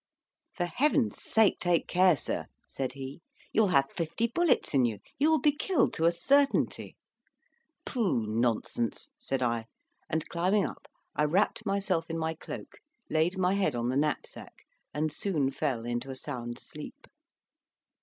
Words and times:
"For 0.55 0.65
heaven's 0.65 1.21
sake 1.21 1.59
take 1.59 1.85
care, 1.87 2.15
sir," 2.15 2.47
said 2.67 2.93
he; 2.93 3.21
"you'll 3.53 3.67
have 3.67 3.91
fifty 3.91 4.25
bullets 4.25 4.73
in 4.73 4.83
you: 4.83 4.97
you 5.19 5.29
will 5.29 5.37
be 5.39 5.51
killed 5.55 5.93
to 5.93 6.05
a 6.05 6.11
certainty." 6.11 6.95
"Pooh, 7.85 8.25
nonsense," 8.25 9.09
said 9.19 9.43
I, 9.43 9.65
and 10.09 10.27
climbing 10.27 10.65
up, 10.65 10.87
I 11.15 11.25
wrapt 11.25 11.67
myself 11.67 12.09
in 12.09 12.17
my 12.17 12.33
cloak, 12.33 12.79
laid 13.11 13.37
my 13.37 13.53
head 13.53 13.75
on 13.75 13.89
the 13.89 13.95
knapsack, 13.95 14.65
and 14.91 15.13
soon 15.13 15.51
fell 15.51 15.85
into 15.85 16.09
a 16.09 16.15
sound 16.15 16.57
sleep. 16.57 17.05